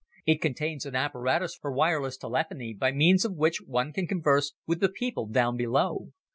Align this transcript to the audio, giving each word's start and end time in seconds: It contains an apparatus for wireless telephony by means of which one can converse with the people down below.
It 0.25 0.41
contains 0.41 0.87
an 0.87 0.95
apparatus 0.95 1.53
for 1.53 1.71
wireless 1.71 2.17
telephony 2.17 2.73
by 2.73 2.91
means 2.91 3.23
of 3.23 3.35
which 3.35 3.61
one 3.61 3.93
can 3.93 4.07
converse 4.07 4.53
with 4.65 4.79
the 4.79 4.89
people 4.89 5.27
down 5.27 5.57
below. 5.57 6.11